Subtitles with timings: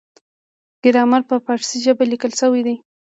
[0.83, 2.75] ګرامر په پارسي ژبه لیکل شوی دی.